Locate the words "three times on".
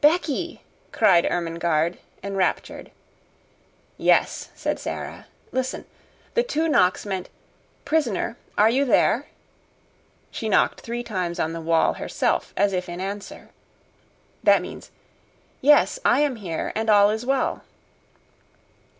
10.82-11.52